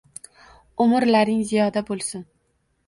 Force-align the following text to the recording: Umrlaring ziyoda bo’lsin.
Umrlaring 0.85 1.45
ziyoda 1.53 1.87
bo’lsin. 1.93 2.27